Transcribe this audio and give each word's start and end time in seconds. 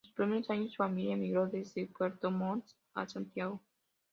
En 0.03 0.07
sus 0.07 0.13
primeros 0.15 0.49
años, 0.49 0.71
su 0.71 0.77
familia 0.77 1.15
migró 1.15 1.45
desde 1.47 1.85
Puerto 1.85 2.31
Montt 2.31 2.65
a 2.95 3.07
Santiago. 3.07 3.61